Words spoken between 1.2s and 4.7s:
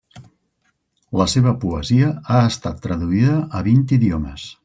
La seva poesia ha estat traduïda a vint idiomes.